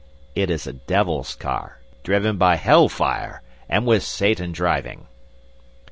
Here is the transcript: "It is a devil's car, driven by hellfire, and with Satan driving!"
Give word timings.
"It 0.33 0.49
is 0.49 0.65
a 0.65 0.73
devil's 0.73 1.35
car, 1.35 1.77
driven 2.03 2.37
by 2.37 2.55
hellfire, 2.55 3.43
and 3.69 3.85
with 3.85 4.01
Satan 4.01 4.51
driving!" 4.51 5.05